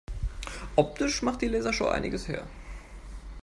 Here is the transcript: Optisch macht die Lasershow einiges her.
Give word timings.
Optisch 0.75 1.21
macht 1.21 1.43
die 1.43 1.47
Lasershow 1.47 1.89
einiges 1.89 2.27
her. 2.27 2.43